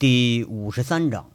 [0.00, 1.32] 第五十三章。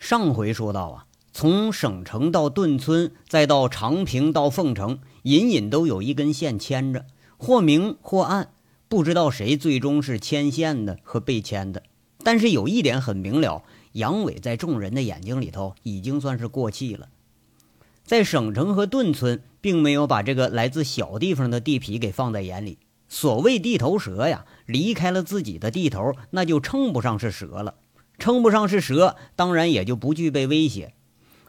[0.00, 7.06] 上回说到啊，从省城到顿村，再到长平到凤城，隐隐都有一根线牵着，
[7.36, 8.50] 或明或暗，
[8.88, 11.84] 不知道谁最终是牵线的和被牵的。
[12.24, 13.62] 但是有一点很明了，
[13.92, 17.10] 杨伟在众人的眼睛里头已经算是过气了。
[18.02, 22.78] 在省城和顿村，并没有把这个来自小地方的地痞给放在眼里。
[23.10, 27.74] 所谓地头蛇呀，离开了自己的地头，那就称不上是蛇了。
[28.18, 30.94] 称不上是蛇，当然也就不具备威胁。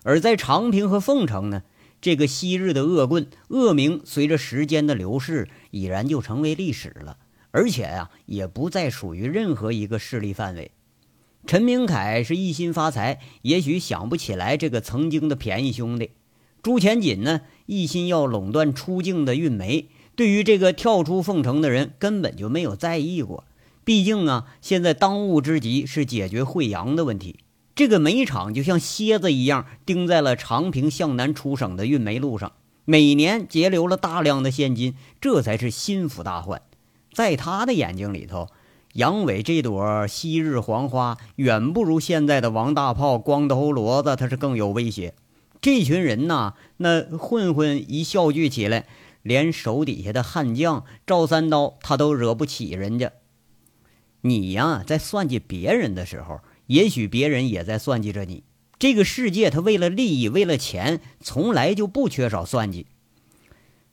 [0.04, 1.62] 而在长平和凤城呢，
[2.02, 7.18] 这个昔日的恶棍恶名，随着时间的流逝，已然就成为历史了。
[7.52, 10.72] 而且呀，也不再属于任何一个势力范围。
[11.46, 16.12] 陈明凯是一心发财，也许想不起来这个曾经的便宜兄弟。
[16.64, 19.90] 朱前锦呢，一心要垄断出境的运煤。
[20.22, 23.44] 对于这个跳出凤城的人，根本就没有在意过。
[23.84, 27.38] 毕竟啊，现在当务之急是解决惠阳的问题。
[27.74, 32.52] 这个煤厂就像蝎子一样钉在了长平向南出省的运煤路上，
[32.86, 36.62] 每年截留了大量的现金，这才是心腹大患。
[37.12, 38.48] 在他的眼睛里头，
[38.94, 45.16] 杨伟这朵昔日黄花远不如现在的王大炮、光头骡子，他是更有威胁。
[45.60, 48.86] 这群人呐，那混混一笑聚起来。
[49.22, 53.12] 连手底下的悍将赵三刀，他都惹不起人家。
[54.22, 58.44] 你呀，在算计别人的时候，也许别人也在算计着你。
[58.78, 62.88] 这个世界，他为了利益，为了钱，从来就不缺少算计。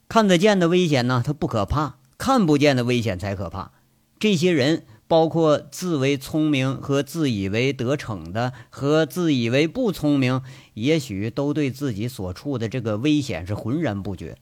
[0.09, 3.73] 看得见的危险呢，他不可怕；看不见的危险才可怕。
[4.19, 10.43] 这些人，包括自为聪明和自以为得逞的，和自以为不聪明，
[10.75, 14.39] 也许都对自己所处的这个危险是浑然不觉。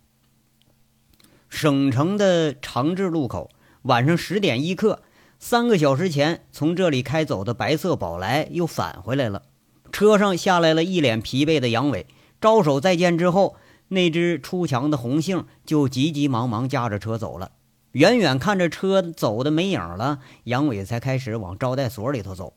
[1.48, 3.50] 省城的长治路口，
[3.82, 5.02] 晚上十点一刻，
[5.38, 9.42] 三个小时前从这里开走的白色宝来又返回来了。
[9.92, 12.06] 车上下来了一脸疲惫的杨伟，
[12.40, 13.56] 招手再见之后，
[13.88, 17.52] 那只出墙的红杏就急急忙忙驾着车走了。
[17.92, 22.52] 远远看着车走的没影了，杨伟才开始往招待所里头走。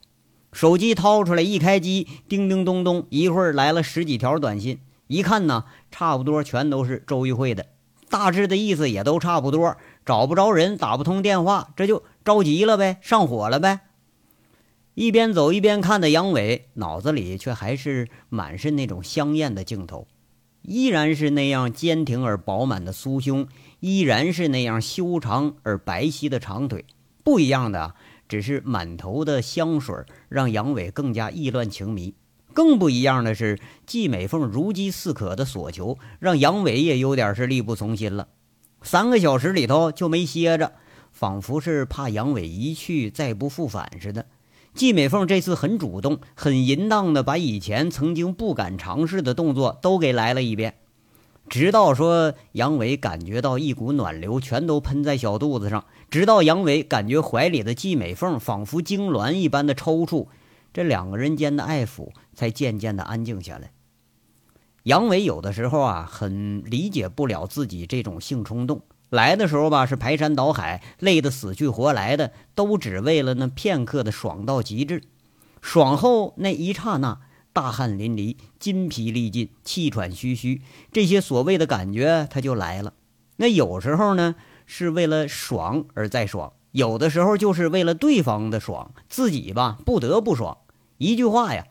[0.52, 7.68] 手机掏出来一开机，叮叮咚咚，一会儿来了十几条短信，一看呢，差不多全都是周玉慧的。
[8.10, 13.82] 大致的意思也都差不多，找不着人，打不通电话，这就着急了呗，上火了呗。
[14.96, 20.08] 一边走一边看的杨伟，脑子里却还是满是那种香艳的镜头，
[20.64, 23.48] 依然是那样坚挺而饱满的酥胸，
[23.80, 26.84] 依然是那样修长而白皙的长腿。
[27.24, 27.94] 不一样的，
[28.28, 29.96] 只是满头的香水，
[30.28, 32.16] 让杨伟更加意乱情迷。
[32.54, 38.28] 更不一样的是，季美凤如饥似渴的索求，让杨伟也有点是力不从心了。
[38.82, 40.74] 三个小时里头就没歇着，
[41.12, 44.26] 仿佛是怕杨伟一去再不复返似的。
[44.74, 50.76] 季美凤这次很主动、很淫荡的把以前曾经不敢尝试的动作都给来了一遍，
[51.50, 60.28] 直到说杨伟感觉到一股暖流全都喷在小肚子上，直到杨伟感觉怀里的季美凤仿佛痉挛一般的抽搐。
[60.74, 63.72] 这两个人间的爱抚才渐渐的安静下来。
[64.84, 68.82] 杨伟有的时候啊，很理解不了自己这种性冲动。
[69.10, 75.04] 来的时候吧，是排山倒海，累得死去活来的，都只为了那片刻的爽到极致。
[75.62, 77.20] 爽后那一刹那，
[77.52, 82.94] 大汗淋漓，筋疲力尽，气喘吁吁，这些所谓的感觉他就来了。
[83.38, 84.36] 那有时候呢，
[84.66, 86.54] 是为了爽而再爽。
[86.72, 90.58] 有的时候就是为了对方的爽，自己吧不得不爽。
[90.98, 91.66] 一句话呀，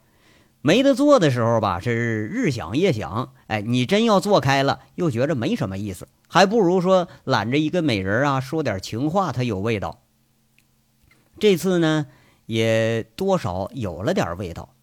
[0.61, 10.01] 没得做的时候吧是日想夜想，哎，你真要做开了，又觉着没什么意思，还不如说揽着一个美人啊，说点情话，它有味道。
[11.39, 12.07] 这次呢，
[12.47, 14.75] 也多少有了点味道。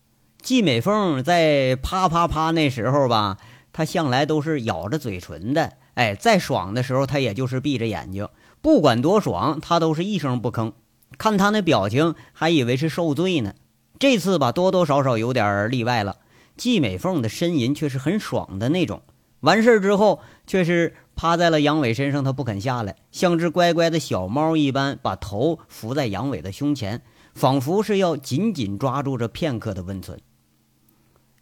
[0.41, 3.37] 季美凤在啪啪啪那时候吧，
[3.73, 8.29] 她向来都是咬着嘴唇的，哎，再爽的时候，她也就是闭着眼睛。
[8.65, 10.73] 不管多爽，他都是一声不吭。
[11.19, 13.53] 看他那表情，还以为是受罪呢。
[13.99, 16.17] 这次吧，多多少少有点例外了。
[16.57, 19.03] 季美凤的呻吟却是很爽的那种。
[19.41, 27.03] 完事儿之后，却是趴在了杨伟身上，他不肯下来，像只乖乖的小猫一般，把头伏在杨伟的胸前，
[27.35, 30.19] 仿佛是要紧紧抓住这片刻的温存。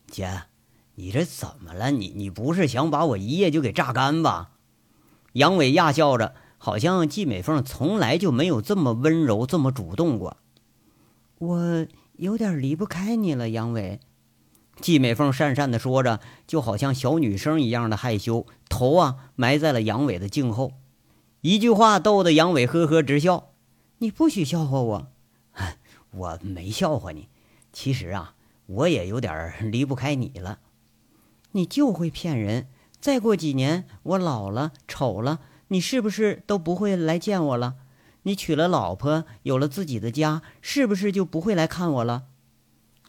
[0.08, 0.42] 姐，
[0.96, 1.90] 你这怎么了？
[1.90, 4.50] 你你不是想把我一夜就给榨干吧？
[5.32, 6.36] 杨伟亚笑着。
[6.64, 10.38] 好像季美凤从来就没有这么温柔、这么主动过。
[11.40, 14.00] 我有点离不开你了，杨伟。
[14.80, 20.72] 季美凤讪讪的说着，就好像小女生一样的害羞，头啊埋在了杨伟的颈后。
[21.42, 23.50] 一句话逗得杨伟呵呵直笑。
[23.98, 25.08] 你不许笑话我，
[26.16, 27.28] 我没笑话你，
[27.74, 28.36] 其实啊，
[28.68, 30.60] 我也有点离不开你了。
[31.52, 32.70] 你就会骗人。
[33.02, 35.42] 再过几年，我老了、丑了，
[35.74, 37.74] 你是不是都不会来见我了？
[38.22, 42.26] 你娶了老婆，有了自己的家，是不是就不会来看我了？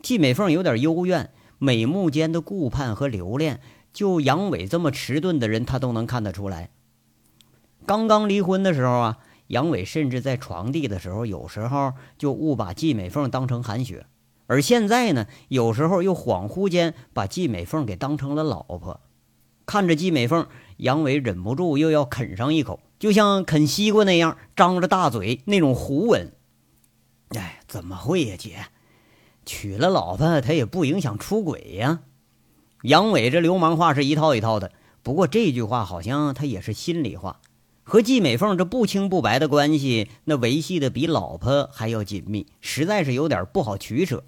[0.00, 3.60] 季美凤有点幽怨，美目间的顾盼和留恋，
[3.92, 6.70] 就杨伟这么迟钝的人，他都能看得出来。
[7.84, 9.18] 刚刚离婚的时候啊，
[9.48, 14.06] 杨伟甚至在床地的时候，有时候就误把季美凤当成韩雪，
[14.46, 19.02] 而现在呢，有时候又恍惚间把季美凤给当成了老婆。
[19.66, 20.46] 看着季美凤，
[20.76, 26.32] 杨伟忍不住又要啃上一口，就像啃西瓜那样，张着大嘴那种胡吻。
[27.30, 28.66] 哎，怎么会呀，姐？
[29.46, 32.00] 娶了老婆，他也不影响出轨呀。
[32.82, 34.72] 杨伟这流氓话是一套一套的，
[35.02, 37.40] 不过这句话好像他也是心里话。
[37.82, 44.24] 和季美凤这不清不白的关系，那维系的比老婆还要紧密，实在是有点不好取舍。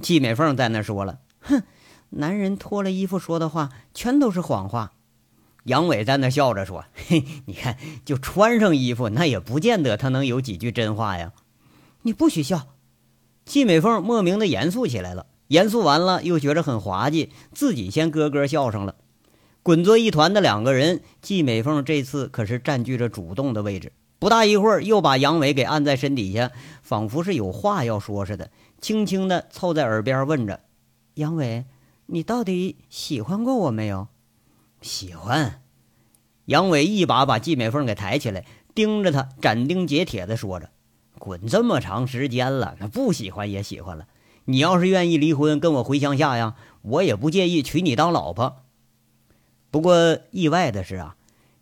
[0.00, 1.62] 季美凤在那说了：“哼，
[2.10, 4.92] 男人脱了衣服说的话，全都是谎话。”
[5.64, 11.32] 杨伟在那笑着说：“嘿， 你看，就穿上衣服，那也不见得他能有几句真话呀。”
[12.02, 12.68] 你不许笑。
[13.44, 18.94] 季美凤莫名的严肃起来了，严肃完了又觉得很滑稽，自己先咯咯笑上了。
[19.62, 23.92] 滚作一团的两个人，季美凤这次可是占据着主动的位置。
[24.18, 26.50] 不大一会儿，又把杨伟给按在身底下，
[26.82, 28.50] 仿佛是有话要说似的，
[28.80, 30.60] 轻轻的凑在耳边问着
[31.14, 31.66] ：“杨伟，
[32.10, 34.08] 你到底喜欢过我没有
[34.80, 35.60] ？”“喜欢。”
[36.46, 40.70] 杨伟一把把季美凤给抬起来，盯着她，斩钉截铁的说着。
[41.18, 44.06] 滚这么长时间了，那不喜欢也喜欢了。
[44.46, 48.62] 你要是愿意离婚，跟我回乡下呀，我也不介意娶你当老婆。
[49.70, 51.16] 不过意外的是啊，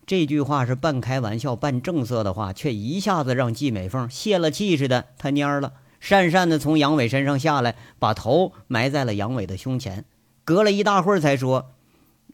[0.07, 10.05] 这句话是半开玩笑半正色的话，却一下子让季美凤泄了气似的，她蔫了，讪讪的从杨伟身上下来，把头埋在了杨伟的胸前，
[10.47, 11.73] 隔了一大会儿才说：“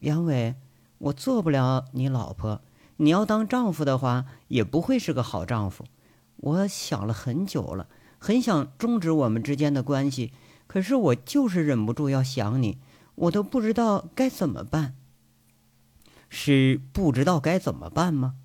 [0.01, 0.53] 杨伟，
[0.99, 2.61] 我做不了你老婆，
[2.97, 5.83] 你要当丈夫的话，也不会是个好丈夫。”
[6.37, 7.87] 我想了很久了，
[8.19, 10.31] 很想终止我们之间的关系，
[10.67, 12.77] 可是我就是忍不住要想你，
[13.15, 14.93] 我都不知道该怎么办。
[16.29, 18.35] 是不知道该怎么办吗？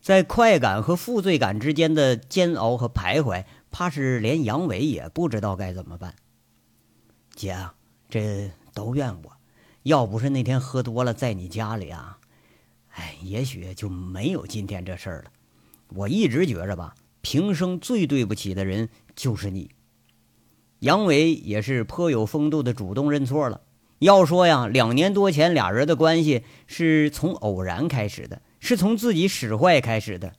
[0.00, 6.14] 在快感和负罪感之间的煎熬和徘徊，怕是连杨伟也不知道该怎么办。
[7.34, 7.74] 姐啊，
[8.08, 9.32] 这都怨我，
[9.82, 12.16] 要不是那天喝多了在你家里啊，
[12.92, 15.30] 哎，也许就没有今天这事儿了。
[15.88, 16.94] 我一直觉着吧。
[17.20, 19.72] 平生最对不起的人就是你，
[20.78, 23.60] 杨伟也是颇有风度的主动认错了。
[23.98, 30.32] 要说呀，两年多前俩人的关系是从偶然开始的，是从自己使坏开始的。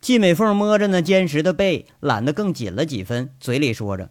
[0.00, 4.10] 季美凤摸着那坚实的背，揽得更紧了几分，嘴里说着：“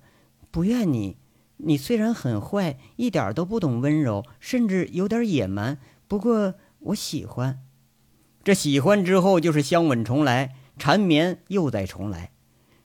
[0.52, 1.18] 不怨你，
[1.58, 5.78] 你虽然很坏，一点都不懂温柔，甚至有点野蛮，
[6.08, 7.60] 不过我喜欢。
[8.44, 12.30] 这喜欢之后就是香吻重来。”缠绵又再重来，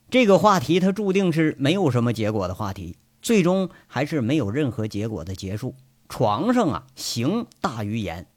[0.08, 5.74] 这个话题它注定是没有什么结果的话题，最终还是没有任何结果的结束。
[6.08, 8.28] 床上啊，行大于言。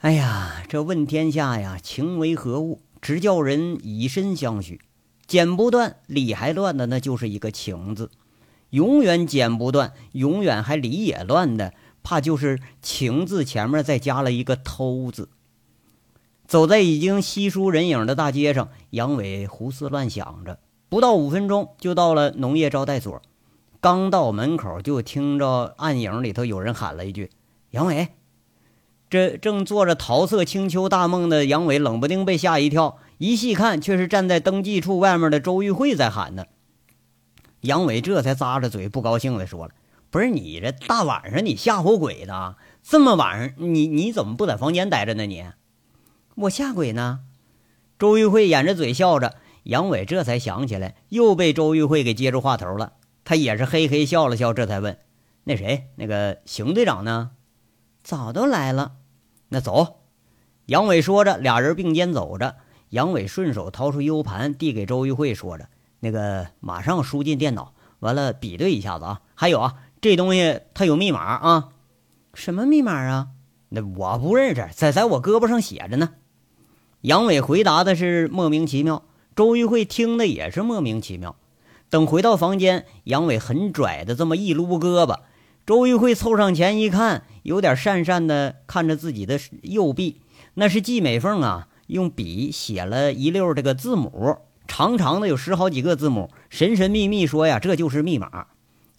[0.00, 2.82] 哎呀，这问天下呀，情为何物？
[3.00, 4.82] 直叫人以身相许。
[5.26, 8.10] 剪不断，理还乱的，那就是一个情字。
[8.72, 15.28] 永远剪不断，永远还理也乱的，怕就是情字前面再加了一个偷字。
[16.46, 20.58] 走在已经稀疏人影的大街上，杨伟胡思乱想着。
[20.88, 23.22] 不到五分钟，就到了农业招待所。
[23.80, 27.30] 刚到门口，就听着暗影里头有人喊了一句
[27.72, 28.08] ：“杨伟。”
[29.10, 36.46] 这正做着桃色清秋大梦的杨伟，冷不丁被吓一跳，一细看，却是站在登记处外面的周玉慧在喊呢。
[37.62, 39.72] 杨伟这才咂着嘴，不高兴地说了
[40.10, 42.56] ：“不是你这大晚上你吓唬鬼呢？
[42.82, 45.26] 这么晚上，你你怎么不在房间待着呢？
[45.26, 45.44] 你？”
[46.34, 47.20] 我吓鬼呢，
[47.98, 52.94] 周玉慧掩着嘴笑着，杨伟这才想起来，又被周玉慧给接住话头了。
[53.24, 54.98] 他也是嘿嘿笑了笑，这才问
[55.44, 57.30] ：“那谁，那个邢队长呢
[58.02, 58.92] ？”“早都来了。
[59.50, 60.00] ”“那走。”
[60.66, 62.56] 杨伟说着，俩人并肩走着。
[62.90, 65.68] 杨伟顺手掏出 U 盘，递给周玉慧，说着
[66.02, 69.20] ：“那个马上输进电脑，完了比对一下子啊。
[69.36, 71.68] 还有啊，这东西它有密码啊。
[72.34, 73.28] 什么密码啊？
[73.68, 76.14] 那我不认识，在在我胳膊上写着呢。”
[77.02, 79.04] 杨伟回答的是莫名其妙，
[79.36, 81.36] 周玉慧听的也是莫名其妙。
[81.88, 85.20] 等回到房间，杨伟很拽的这么一撸胳膊，
[85.64, 90.20] 周玉慧凑上前一看，有点讪讪的看着自己的右臂，
[90.54, 94.38] 那是季美凤啊，用笔写了一溜这个字母，
[94.74, 98.46] 长长的有十好几个字母，神神秘秘说呀，这就是密码。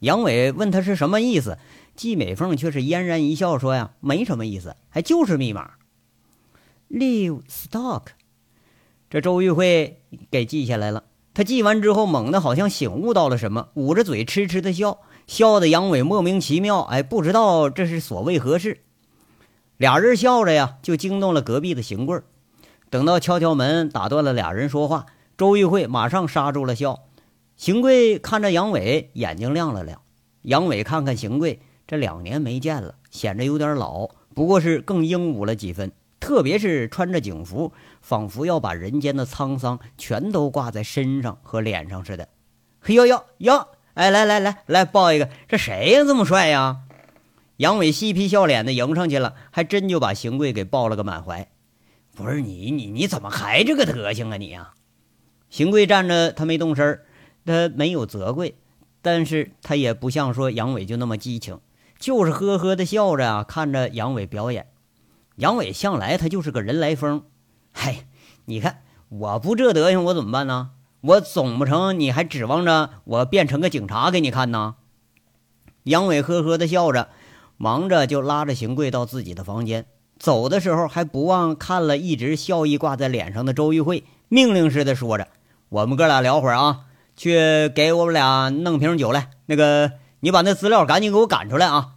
[0.02, 1.58] 杨伟问他是什么意思，
[1.96, 5.72] 季美凤却是嫣然一笑说呀，没什么意思，还就是密码。
[6.92, 8.04] Live stock，
[9.10, 11.06] 这周玉慧给记下来了。
[11.34, 18.82] 他记完之后，猛地好像醒悟到了什么，捂着嘴痴痴的笑，笑的杨伟莫名其妙，哎，不知道这是所谓何事。
[19.78, 22.22] 俩人笑着呀，就惊动了隔壁的邢贵。
[22.92, 27.04] 等到敲敲门，打断了俩人说话，周玉慧马上刹住了笑。
[27.56, 30.02] 邢贵看着杨伟，眼睛亮了亮。
[30.42, 35.92] 杨伟看看邢贵，这两年没见了，显着有点老，不过是更英武了几分。
[36.20, 42.30] 特别是穿着警服，仿佛要把人间的沧桑全都挂在身上和脸上似的。
[42.80, 43.68] 嘿呦呦呦！
[43.94, 45.30] 哎，来来来来，抱一个。
[45.48, 46.04] 这谁呀？
[46.06, 46.80] 这么帅呀？
[47.58, 51.48] 杨伟嬉皮笑脸的迎上去了，还真就把邢贵给抱了个满怀。
[52.16, 54.74] 不是你，你你怎么还这个德行啊你呀？
[55.54, 56.98] 邢贵站着，他没动声
[57.46, 58.54] 他没有责怪，
[59.04, 61.60] 但是他也不像说杨伟就那么激情，
[62.00, 64.66] 就是呵呵的笑着啊，看着杨伟表演。
[65.36, 67.26] 杨伟向来他就是个人来疯，
[67.72, 68.08] 嗨，
[68.46, 70.72] 你看我不这德行，我怎么办呢？
[71.02, 74.78] 我总不成你还指望着我变成个警察给你看呢？
[75.84, 77.10] 杨伟呵呵的笑着，
[77.58, 79.86] 忙着就拉着邢贵到自己的房间，
[80.18, 85.28] 走的时候还不忘看了一直笑意挂在脸上的周玉慧，命令似的说着
[85.74, 86.82] ：“我们哥俩聊会儿啊，
[87.16, 89.32] 去给我们俩弄瓶酒来。
[89.48, 91.94] 那个，你把那资料赶紧给我赶出来啊。”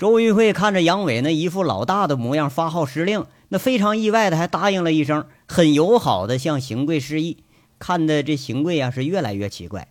[0.00, 7.44] 周玉慧看着杨伟那一副老大的模样，发号施令，那非常意外的还答应了一声，很友好的向邢贵示意。
[7.78, 9.88] 看的这邢贵呀是越来越奇怪。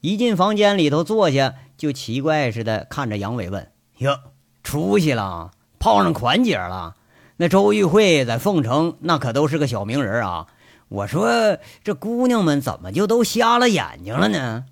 [0.00, 4.16] 一进房间里头坐下，就奇怪似的看着杨伟问：“哟，
[4.62, 5.50] 出息了，
[5.80, 6.94] 泡上款姐了？
[7.38, 10.46] 那周玉慧在凤城那可都是个小名人啊！
[10.88, 14.66] 我说这姑娘们怎么就都瞎了眼睛了呢？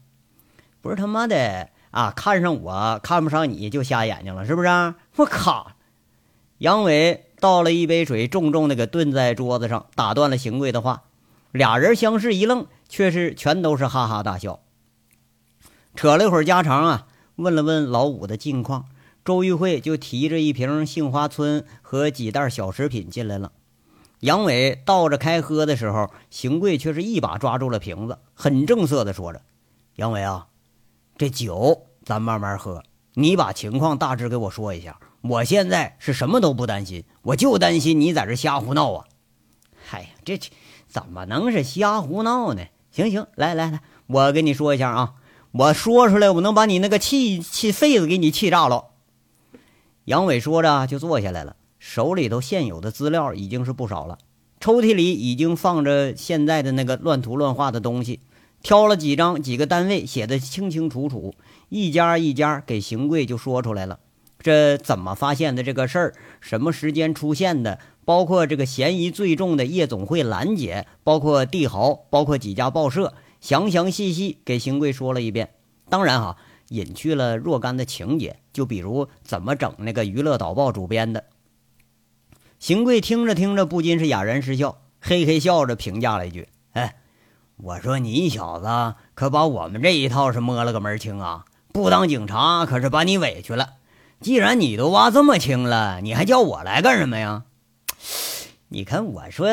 [0.80, 4.68] 不是他妈的！”啊，看上我看不上你就瞎眼睛了，是不是？
[5.16, 5.72] 我靠！
[6.56, 11.02] 杨伟倒了一杯水，重重的给顿在桌子上，打断了邢贵的话。
[11.50, 14.60] 俩人相视一愣，却是全都是哈哈大笑。
[15.94, 18.86] 扯了一会儿家常啊，问了问老五的近况，
[19.22, 23.52] 周玉慧就提着一瓶杏花村和几袋小食品进来了。
[24.22, 29.42] 杨伟倒着开喝的时候，邢贵却是一把抓住了瓶子，很正色的说着
[29.96, 30.46] ：“杨伟啊。”
[31.18, 35.00] 这酒咱慢慢喝，你把情况大致给我说一下。
[35.22, 39.06] 我现在是什么都不担心，我就担心你在这瞎胡闹啊！
[39.84, 40.38] 嗨呀，这
[40.86, 42.62] 怎么能是瞎胡闹呢？
[42.92, 45.14] 行行，来来来，我跟你说一下啊，
[45.50, 48.90] 我说出来，我能把你那个气气肺子给你气炸了。
[50.04, 54.18] 杨伟说着就坐下来了，手里头现有的资料已经是不少了，
[54.60, 58.20] 抽屉里已经放着现在的那个乱涂乱画的东西。
[58.62, 61.34] 挑了几张，几个单位写的清清楚楚，
[61.70, 63.98] 一家一家给邢贵就说出来了。
[64.38, 66.14] 这怎么发现的这个事儿？
[66.40, 67.80] 什么时间出现的？
[68.04, 75.50] 包括这个嫌疑最重的夜总会兰姐，包括帝豪，包括几家报社，详详细细给邢贵说了一遍。
[75.88, 76.36] 当然哈，
[76.68, 81.24] 隐去了若干的情节，就比如怎么整那个娱乐导报主编的。
[82.62, 86.94] 邢贵听着听着，不禁是哑然失笑，嘿嘿笑着评价了一句：“哎。”
[87.58, 91.44] 我说你小子可把我们这一套是摸了个门清啊！
[91.72, 93.70] 不当警察可是把你委屈了。
[94.20, 97.42] 既然你都挖这么清了，你还叫我来干什么呀？
[98.68, 99.48] 你看我说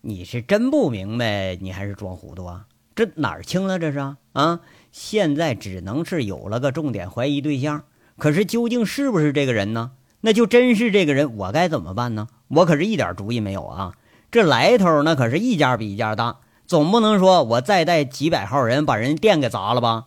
[0.00, 2.66] 你是真不明白，你还是装糊涂啊？
[2.96, 3.78] 这哪儿清了？
[3.78, 4.00] 这是
[4.32, 4.60] 啊！
[4.90, 7.84] 现在只能是有了个重点怀疑对象，
[8.18, 9.92] 可是究竟是不是这个人呢？
[10.22, 12.28] 那就真是这个人，我该怎么办呢？
[12.48, 13.92] 我可是一点主意没有啊！
[14.30, 16.38] 这来头那可是一家比一家大。
[16.64, 20.06] 总不能说我再带几百号人把人店给砸了吧？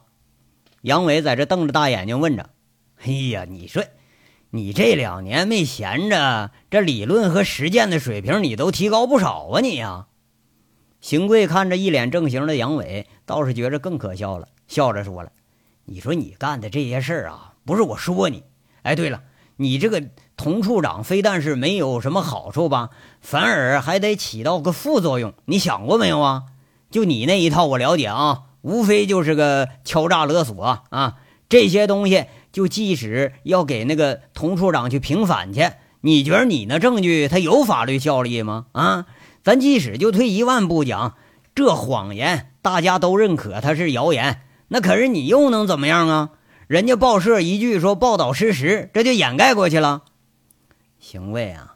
[0.81, 2.50] 杨伟在这瞪着大眼睛问着
[3.03, 3.84] ：“哎呀，你说
[4.51, 10.07] 你这两年没闲着，这理论和实践的水平你都提高不少啊你呀！”
[11.01, 15.31] 邢贵看着一脸正形的杨伟，倒是觉着更可笑了，笑着说了
[15.86, 18.43] ：“你说你干的这些事儿啊，不是我说你。
[18.81, 19.22] 哎，对了，
[19.57, 20.03] 你这个
[20.35, 22.89] 童处长非但是没有什么好处吧，
[23.21, 26.43] 反而还得起到个副作用，你想过没有啊？”
[26.91, 31.15] 就你那一套，我了解啊，无非就是个敲诈勒索啊，
[31.50, 35.71] 这些东西，就即使要给那个童处长去平反去，
[36.01, 38.67] 你觉得你那证据他有法律效力吗？
[38.71, 39.07] 啊，
[39.43, 41.15] 咱即使就退一万步讲，
[41.53, 46.29] 这谎言大家都认可他是谣言，那可是你又能怎么样啊？
[46.67, 50.03] 人家报社一句说报道失实，这就掩盖过去了。
[50.98, 51.75] 邢卫啊，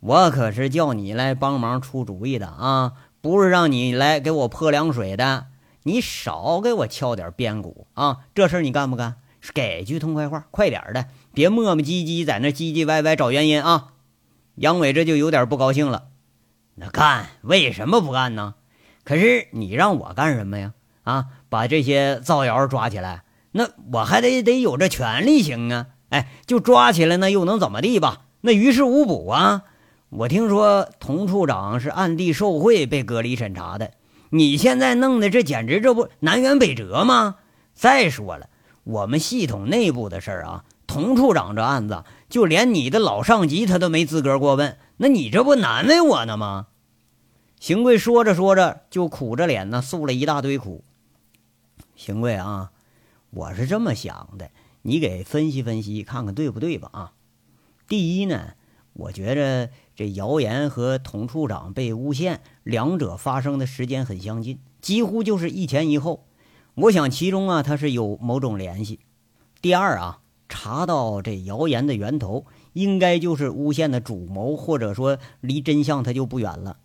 [0.00, 2.92] 我可是叫你来帮忙出主意的啊。
[3.20, 5.46] 不是让你来给我泼凉水的。
[5.82, 8.18] 你少给我敲点边鼓啊！
[8.34, 9.16] 这事儿你干不干？
[9.52, 13.94] 给句痛快话，快点的，别磨磨唧唧在那唧唧歪歪找原因啊！
[14.56, 16.08] 杨伟这就有点不高兴了。
[16.76, 18.54] 那干为什么不干呢？
[19.04, 20.74] 可是你让我干什么呀？
[21.02, 23.22] 啊，把这些造谣抓起来，
[23.56, 25.86] 那我还得得有这权利行啊！
[26.10, 28.26] 哎，就抓起来，那又能怎么地吧？
[28.42, 29.62] 那于事无补啊！
[30.10, 33.92] 我听说童处长是暗地受贿被隔离审查的，
[34.28, 37.36] 你现在弄的这简直这不南辕北辙吗？
[37.72, 38.48] 再说了，
[38.84, 46.66] 我们系统内部的事儿啊，童处长这案子，就连你的老上级他都没资格过问，那你这不难为我呢吗？
[47.58, 50.84] 邢贵说着说着就苦着脸呢，诉了一大堆苦。
[51.96, 52.70] 邢贵啊，
[53.36, 54.48] 我是这么想的，
[54.80, 56.88] 你给分析分析，看看对不对吧？
[56.90, 57.12] 啊，
[57.86, 58.54] 第一呢，
[58.94, 66.24] 我觉着这谣言和童处长被诬陷，两者发生的时间很相近，几乎就是一前一后。
[66.76, 69.00] 我想其中啊，它是有某种联系。
[69.60, 76.78] 第二啊，查到这谣言的源头，应该就是诬陷的主谋，或者说离真相他就不远了。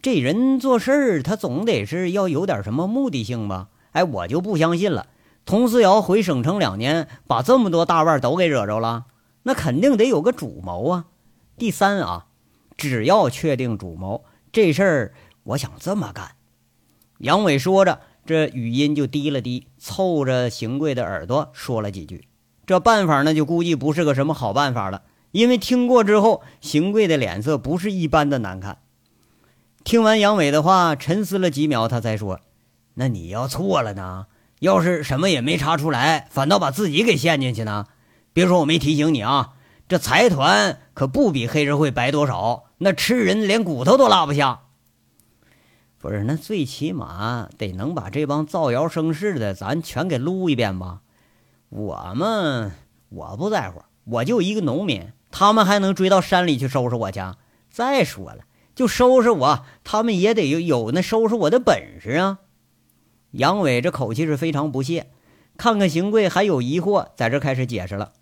[0.00, 3.68] 这人做事儿，他总得是要有点什么目的性吧？
[3.92, 5.08] 哎，我就不相信了。
[5.44, 9.06] 佟思瑶回省城两年，把这么多大腕都给惹着了，
[9.42, 11.06] 那肯定得有个主谋啊。
[11.56, 12.26] 第三啊，
[12.76, 16.32] 只要确定主谋，这事儿我想这么干。
[17.18, 22.28] 杨伟说着，这语音就低了低，凑着邢贵的耳朵说了几句。
[22.64, 28.78] 这办法呢，就估计不是个什么好办法了，因为听过之后，邢贵的脸色不是一般的难看。
[29.82, 32.40] 听完杨伟的话，沉思了几秒，他才说。
[32.94, 34.26] 那你要错了呢？
[34.60, 37.86] 要是什么也没查出来，反倒把自己给陷进去呢？
[38.32, 39.54] 别说我没提醒你啊！
[39.88, 44.60] 这财团可不比黑社会白多少，那吃人连骨头都拉不下。
[45.98, 51.00] 不是，那最起码得能把这帮造谣生事的咱全给撸一遍吧？
[51.70, 52.72] 我们
[53.08, 57.20] 我不在乎，我就一个农民，他们还能追到山里去收拾我去？
[57.70, 58.44] 再说了，
[58.74, 62.38] 就收拾我，他们也得有有那收拾我的本事啊！
[63.32, 65.08] 杨伟这口气是非常不屑，
[65.56, 68.12] 看看邢贵还有疑惑，在这开始解释了。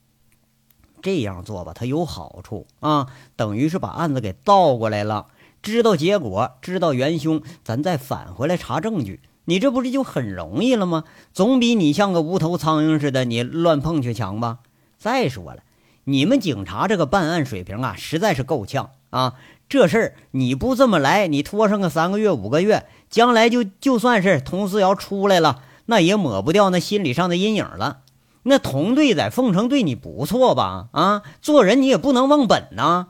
[1.01, 5.29] 这样做吧，他有好处啊，等于是把案子给倒过来了，
[5.63, 11.05] 知道结果，知道元凶，咱再返回来查证据，你这不是就很容易了吗？
[11.33, 14.59] 总比你像个无头苍蝇似的，你乱碰去强吧。
[14.99, 15.63] 再说了，
[16.05, 19.35] 你们警察这个办案水平啊，实在是够呛啊。
[19.69, 22.87] 这事儿你不这么来，你拖上个三个月、五个月。
[23.11, 28.01] 将来就就算是佟思瑶出来了，那也抹不掉那心理上的阴影了。
[28.43, 30.89] 那佟队在凤城对你不错吧？
[30.93, 33.09] 啊，做人你也不能忘本呐。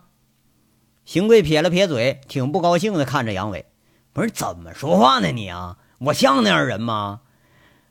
[1.05, 3.67] 邢贵撇了撇嘴，挺不高兴的看着杨伟，
[4.13, 5.79] 不是怎么说话呢你啊？
[5.99, 7.21] 我像那样人吗？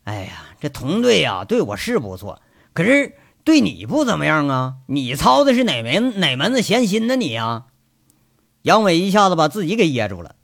[0.06, 2.42] 哎呀，这佟队呀，对我是不错，
[2.74, 4.76] 可是对你不怎么样啊？
[4.88, 7.66] 你操的是哪门哪门子闲心呢你呀？
[8.68, 10.36] 杨伟一下子把自己给噎住了，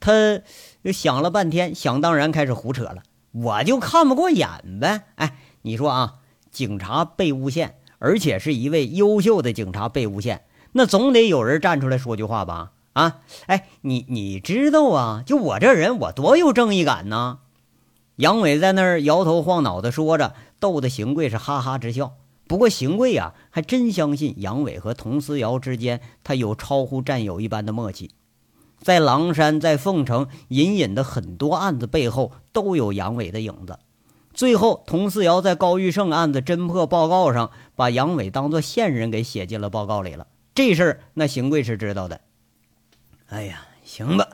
[0.00, 0.40] 他。
[0.84, 3.02] 就想了半天，想当然开始胡扯了。
[3.32, 4.48] 我就看不过眼
[4.80, 5.02] 呗。
[5.16, 6.14] 哎，你说啊，
[6.50, 12.72] 警察被诬陷，而且是一位优秀的警察被诬陷，那总得有人站出来说句话吧？
[12.94, 15.22] 啊，哎，你你知道啊？
[15.26, 17.40] 就我这人，我多有正义感呢。
[18.16, 22.14] 杨伟在那儿摇头晃脑的说着，逗得邢贵是哈哈直笑。
[22.48, 28.10] 不过邢贵呀，还真相信杨伟和佟思瑶之间，他有超乎战友一般的默契。
[28.80, 33.78] 在狼山，在凤城，隐隐的很多案子背后都有杨伟的影子。
[34.32, 40.28] 最后，佟思瑶在高玉胜案子侦破报告上，把杨伟当做线人给写进了报告里了。
[40.54, 42.20] 这事儿，那邢贵是知道的。
[43.28, 44.26] 哎呀，行吧，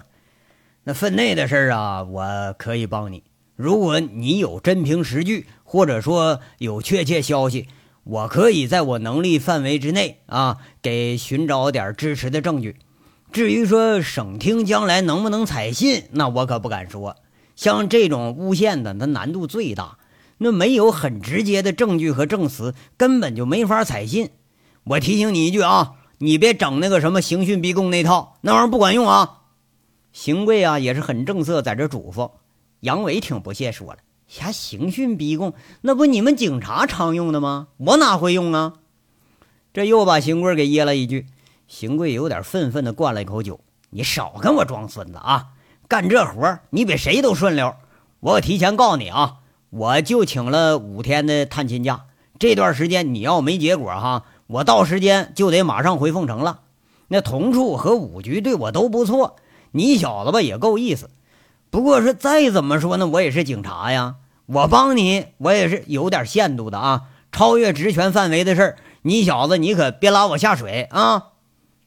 [0.85, 3.25] 那分内的事儿啊，我可以帮你。
[3.57, 7.69] 如果你有真凭实据，或者说有确切消息，
[8.05, 12.77] 我可以在我能力范围之内啊，给寻找点支持的证据。
[13.33, 17.17] 至于说省厅将来能不能采信，那我可不敢说。
[17.57, 19.99] 像这种诬陷的，那难度最大，
[20.39, 24.31] 那没有很直接的证据和证词，根本就没法采信。
[24.85, 29.41] 我提醒你一句啊，你别整那个什么刑讯逼供那套，那玩意儿不管用啊。
[30.13, 32.31] 邢贵啊也是很正色，在这嘱咐。
[32.81, 33.99] 杨伟挺不屑，说了
[34.35, 35.55] ：“啥刑讯逼供？
[35.83, 37.69] 那不你们警察常用的吗？
[37.77, 38.75] 我哪会用啊？”
[39.73, 41.27] 这又把邢贵给噎了一句。
[41.69, 45.51] 邢贵有点愤愤地灌了一口酒：“你少跟我装孙子啊！
[45.87, 47.77] 干这活你比谁都顺溜。
[48.19, 49.37] 我提前告诉你啊，
[49.71, 52.07] 我就请了五天的探亲假。
[52.41, 56.63] 这段时间你要没结果哈，我到时间就得马上回凤城了。
[57.07, 59.37] 那同处和五局对我都不错，
[59.71, 61.09] 你小子吧也够意思。
[61.71, 71.31] 不过是再怎么说呢，我也是警察呀，我帮你，我也是有点限度的啊，超越职权范围的事儿，你小子你可别拉我下水啊！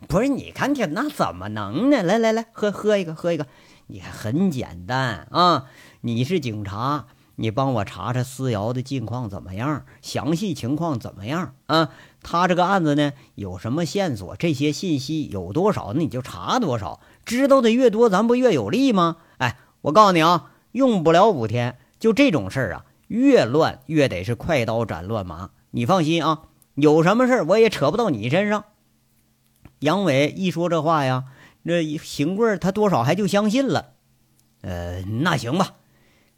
[0.08, 2.04] 不是，你看这那怎么能呢？
[2.04, 3.48] 来来来，喝喝一个，喝一个。
[3.88, 5.66] 你看很简单啊，
[6.02, 11.90] 你是警察，你帮我查查思瑶的近况怎么样，详细情况怎么样啊？
[12.22, 14.36] 他这个案子呢，有什么线索？
[14.36, 17.00] 这些信息有多少，那你就查多少。
[17.24, 19.18] 知道的越多，咱不越有利吗？
[19.38, 25.50] 哎，我告诉你啊，用不了五天，就这种事儿啊，越乱越得是快刀斩乱麻。
[25.72, 26.44] 你放心啊，
[26.76, 28.66] 有什么事儿我也扯不到你身上。
[29.80, 31.26] 杨伟一说这话呀，
[31.64, 33.94] 那邢贵他多少还就相信了。
[34.62, 35.76] 呃，那行吧，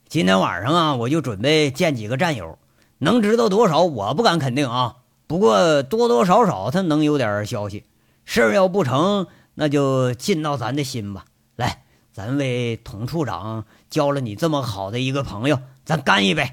[0.07, 2.57] 今天晚上啊，我就准备见几个战友，
[2.97, 4.97] 能知道多少我不敢肯定啊。
[5.25, 7.85] 不过多多少少他能有点消息。
[8.25, 11.25] 事儿要不成，那就尽到咱的心吧。
[11.55, 16.51] 来，咱为童处长交了你这么好的一个朋友，咱干一杯。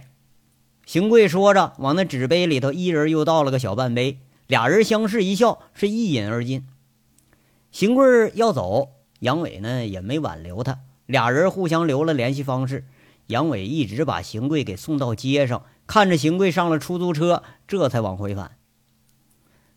[0.86, 6.66] 邢贵说着，往那纸杯里头一人又倒了个小半杯，俩人相视一笑，是一饮而尽。
[7.72, 12.84] 邢贵要走，杨伟呢也没挽留他，俩人互相留了联系方式。
[13.26, 18.56] 杨伟一直把邢贵给送到街上，看着邢贵上了出租车，这才往回返。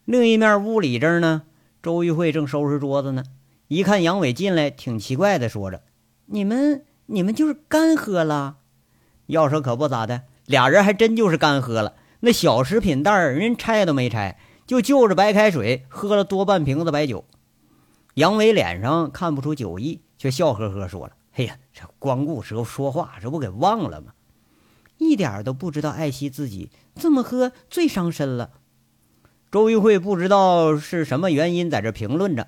[0.05, 1.41] 另一面屋里这儿呢，
[1.81, 3.23] 周玉慧正收拾桌子呢，
[3.67, 5.81] 一看杨伟进来，挺奇怪的，说着
[6.27, 8.57] ：“你们你们就是干喝了？
[9.25, 11.95] 要说可不咋的，俩人还真就是干喝了。
[12.19, 17.25] 那小食品袋人拆都没拆，就就着白开水喝了多半瓶子白酒。”
[18.13, 24.13] 杨伟脸上看不出酒意，却笑呵呵说了：“哎呀，这光顾时候说话，这不给忘了吗？
[24.97, 28.51] 一点都不知道爱惜自己，这么喝最伤身了。”
[29.51, 32.47] 周玉慧不知道是什么原因，在这评论着，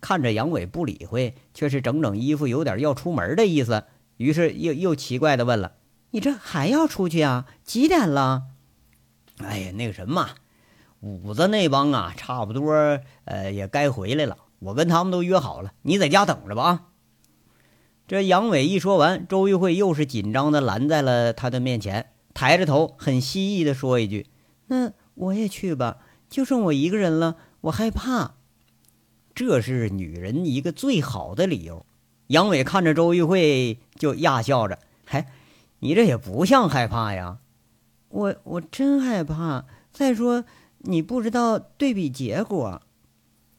[0.00, 3.84] 看着杨伟不理会，却是整整衣服，有点要出门的意思。
[4.18, 5.72] 于是又又奇怪的问了
[6.12, 7.46] ：“你这还要出去啊？
[7.64, 8.42] 几点了
[9.42, 10.28] ？”“哎呀，那个什么，
[11.00, 12.72] 五子那帮啊，差不多，
[13.24, 16.62] 呃，也该回来了。”我跟他们都约好了，你在家等着吧。
[16.64, 16.84] 啊！
[18.08, 24.26] 这杨伟一说完，周玉慧又是紧张的拦在了他的面前，抬着头，很蜥蜴的说一句
[24.66, 28.34] ：“那我也去吧，就剩我一个人了，我害怕。”
[29.32, 31.86] 这是女人一个最好的理由。
[32.28, 35.26] 杨伟看着周玉慧，就亚笑着：“嗨，
[35.80, 37.38] 你这也不像害怕呀。
[38.08, 39.64] ”“我我真害怕。
[39.92, 40.44] 再说，
[40.78, 42.80] 你不知道对比结果。”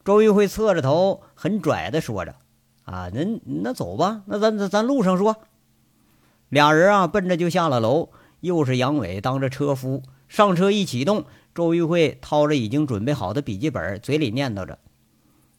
[0.06, 2.36] 周玉慧侧着头，很拽的说着
[2.86, 5.38] ：“啊，那那走吧，那咱咱咱路上说。”
[6.50, 8.10] 俩人啊，奔着就下了楼。
[8.42, 14.80] 又是杨伟当着车夫上车一启动，周玉慧掏着已经准备好的笔记本，嘴里念叨着：“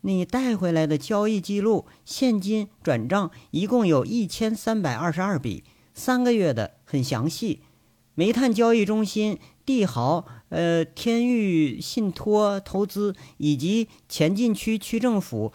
[0.02, 7.60] 你带回来的交易记录，现金转账一共有一千三百二十二笔，三个月的，很详细。
[8.14, 15.52] 煤炭交易中心。”帝豪、呃，天域信托投资以及前进区区政府，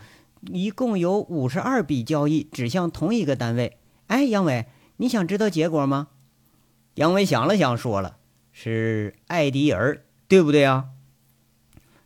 [0.54, 3.78] 一共有五十二笔交易指向同一个单位。
[4.08, 6.08] 哎，杨伟，你想知道结果吗？
[6.94, 8.16] 杨伟想了想，说了
[8.54, 10.86] ：“是艾迪尔，对不对啊？”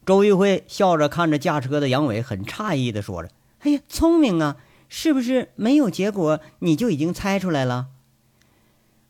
[0.10, 3.30] 周玉辉笑着看着驾车的杨伟，很诧异的说着
[3.62, 4.58] ：“哎呀，聪明啊！
[4.88, 7.90] 是不是没有结果你就已经猜出来了？”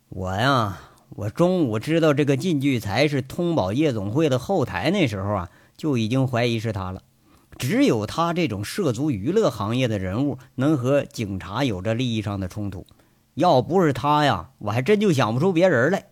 [0.09, 0.81] 我呀。
[1.15, 7.01] 我中午知道这个靳聚财是通宝夜总会的后台，那时候啊就已经怀疑是他了。
[7.57, 12.85] 只有他这种涉足娱乐行业的人物，能和警察有着利益上的冲突。
[13.35, 16.07] 要不是他呀，我还真就想不出别人来。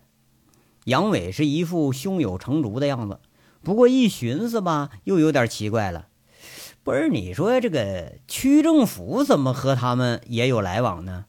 [0.84, 3.20] 杨伟是一副胸有成竹的样子，
[3.62, 6.06] 不过一寻思吧，又有点奇怪了。
[6.82, 11.26] 不是你说这个区政府怎么和他们也有来往呢？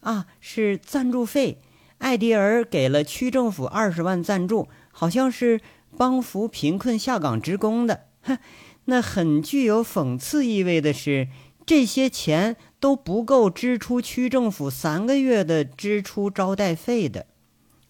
[0.00, 1.60] 啊，是赞助费。
[1.98, 5.60] 艾迪尔给了区政府二十万赞助，好像是
[5.96, 8.06] 帮扶贫困下岗职工的。
[8.22, 8.38] 哼，
[8.86, 11.28] 那很具有讽刺意味的是，
[11.66, 17.26] 这些钱都不够支出区政府三个月的支出招待费的。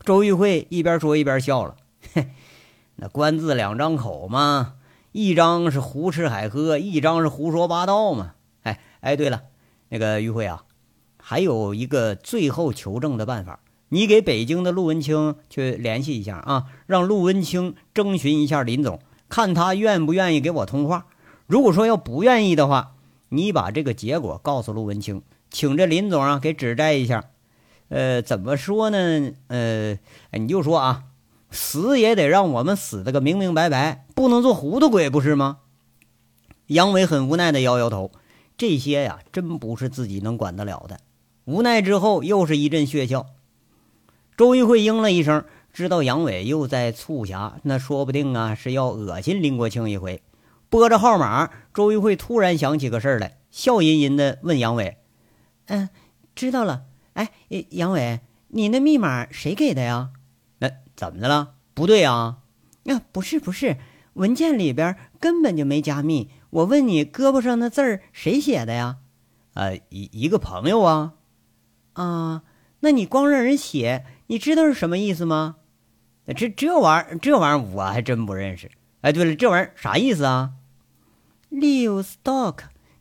[0.04, 1.76] 周玉慧一边说一边笑了。
[2.12, 2.30] 嘿，
[3.02, 4.74] 那官字两张口嘛，
[5.12, 8.34] 一张是胡吃海喝，一张是胡说八道嘛。
[8.62, 9.44] 哎哎，对了，
[9.88, 10.64] 那个于慧啊，
[11.16, 13.60] 还有一个最后求证的办法。
[13.88, 21.06] 你给北京的陆文清去联系一下啊，让陆文清征询一下林总，看他愿不愿意给我通话。
[21.46, 22.92] 如果说要不愿意的话，
[23.30, 27.24] 你把这个结果告诉陆文清，请这林总啊给指摘一下。
[27.88, 29.32] 呃，怎么说呢？
[29.48, 29.98] 呃，
[30.32, 31.04] 你就说啊，
[31.50, 35.58] 死也得让我们死的个明明白白，不能做糊涂鬼，不是吗？
[36.66, 38.12] 杨伟很无奈的摇摇头，
[38.56, 41.00] 这些呀，真不是自己能管得了的。
[41.44, 43.26] 无奈之后，又是一阵血笑。
[44.36, 50.22] 周玉慧应了一声，知道杨伟又在促狭，那说不定啊是要恶心林国庆一回。
[50.68, 54.98] 拨着号码，周玉慧突然想起个事儿来，笑吟吟的问杨伟
[55.66, 55.88] ：“嗯，
[56.36, 56.82] 知道了。
[57.14, 57.30] 哎，
[57.70, 60.10] 杨伟，你那密码谁给的呀？
[61.00, 61.54] 怎么的了？
[61.72, 62.40] 不对啊？
[62.82, 63.78] 那，不是不是，
[64.12, 66.28] 文件里边根本就没加密。
[66.50, 68.98] 我问你，胳膊上那字儿谁写的呀？
[69.54, 71.14] 呃，一一个朋友啊。
[71.94, 72.42] 啊，
[72.80, 75.56] 那你光让人写，你知道是什么意思吗？
[76.36, 78.70] 这这玩意儿，这玩意儿我还真不认识。
[79.00, 80.52] 哎，对了，这玩意儿啥意思啊？”
[81.50, 82.58] Livestock，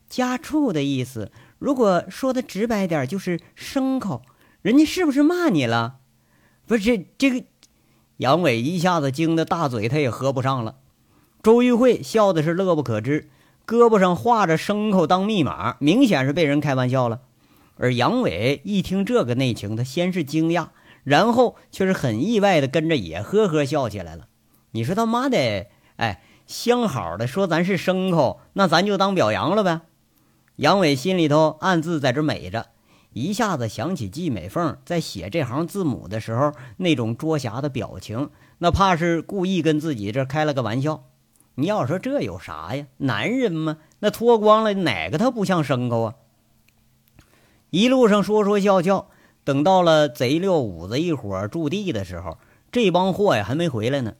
[0.08, 1.30] 家畜的意思。
[1.58, 4.22] 如果说的直白点，就是牲口。
[4.62, 5.98] 人家是不是骂你了？
[6.66, 7.44] 不是这这个，
[8.20, 10.76] 杨伟一下子惊得大嘴他也合不上了。
[11.42, 13.30] 周玉慧笑的是乐不可支，
[13.66, 17.20] 胳膊上画着牲口当密码，明显是被人开玩笑了。
[17.78, 20.68] 而杨伟一听这个内情，他先是惊讶，
[21.02, 24.26] 然后却是很意外的跟着也呵呵笑起来了。
[24.72, 26.22] 你说他妈的，哎。
[26.46, 29.82] 相好的说咱是牲口，那咱就当表扬了呗。
[30.56, 32.66] 杨伟心里头暗自在这美着，
[33.12, 41.04] 一下子想起季美凤在写这行字母的时候那种捉瞎的表情，那怕是故意跟自己这开了个玩笑。
[41.56, 42.86] 你要说这有啥呀？
[42.98, 46.14] 男人嘛，那脱光了哪个他不像牲口啊？
[47.70, 49.08] 一路上说说笑笑，
[49.44, 52.38] 等到了贼六五子一伙驻地的时候，
[52.70, 54.14] 这帮货呀还没回来呢。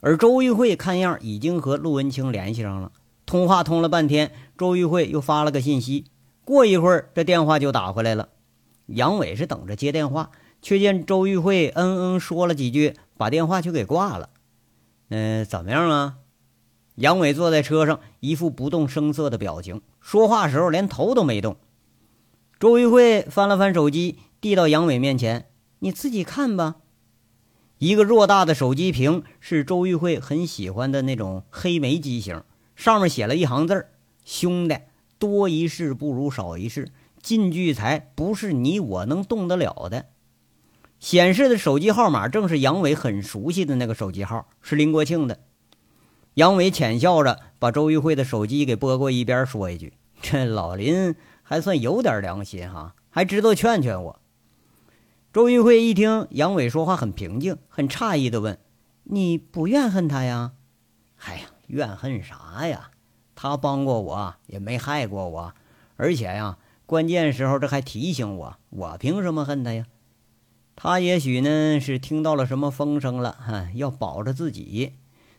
[0.00, 2.92] 而周玉慧看样已经和陆文清联系上了，
[3.26, 6.04] 通话通了半天，周玉慧又发了个信息。
[6.48, 8.30] 过一会儿，这电话就打回来了。
[8.86, 10.30] 杨伟是等着接电话，
[10.62, 14.30] 却见周玉慧嗯嗯说了几句，把电话就给挂了。
[15.10, 16.14] 嗯，怎么样啊？
[16.94, 21.58] 杨伟坐在车上，一副不动声色的表情，说话时候连头都没动。
[22.58, 26.76] 周玉慧翻了翻手机，递到杨伟面前：“你自己看吧。”
[27.76, 32.42] 一个偌大的手机屏是周玉慧很喜欢的那种黑莓机型，
[32.74, 33.86] 上面写了一行字
[34.24, 34.78] ：“兄弟，
[35.18, 36.88] 多一事不如少一事，
[37.22, 40.06] 进聚财不是你我能动得了的。”
[41.00, 45.38] 显示的手机号码正是杨伟很熟悉的那个手机号，是林国庆的。
[46.34, 54.20] 杨伟浅笑着把周玉慧的手机给拨过一边，说一句：“这老林还算有点良心哈，还知道劝劝我。”
[55.32, 58.58] 周玉慧一听杨伟说话很平静，很诧异的问
[59.04, 60.52] ：“你不怨恨他呀
[61.24, 62.90] ？”“哎呀，怨恨啥呀？
[63.40, 65.54] 他帮过我，也没害过我，
[65.94, 69.86] 而且呀，关键时候这还提醒我，我凭什么恨他呀？
[70.74, 74.94] 他也许呢是听到了什么风声了，哈，要保着自己。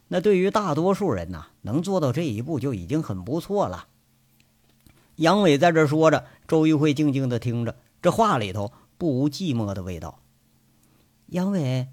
[0.08, 3.88] 那对于大多数人呐，能做到这一步就已经很不错了。”
[5.18, 8.72] 杨伟在这说着，周玉慧静静的听着，这话里头。
[8.98, 10.20] 不无寂寞的味道。
[11.28, 11.88] 杨伟，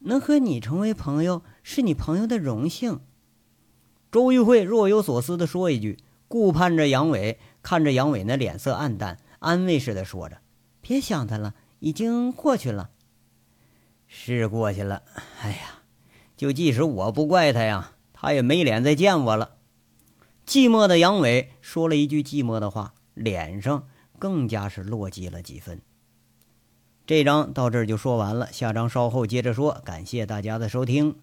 [0.00, 3.00] 能和你成为朋友是你朋友的荣幸。
[4.10, 10.38] 周玉慧若有所思的说一句，顾盼着杨伟，看着杨伟那脸色暗淡，安慰似的说着
[10.80, 12.90] ：“别想他了，已经过去了。”
[14.06, 15.02] 是过去了。
[15.42, 15.82] 哎呀，
[16.36, 19.56] 就即使我不怪他呀，他也没脸再见我了。
[20.46, 23.86] 寂寞的杨伟说了一句寂寞的话，脸上
[24.18, 25.82] 更加是落寂了几分。
[27.06, 29.82] 这章到这儿就说完了，下章稍后接着说。
[29.84, 31.16] 感谢大家的收听。